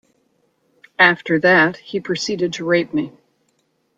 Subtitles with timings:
[0.97, 3.11] After that, he proceeded to rape me.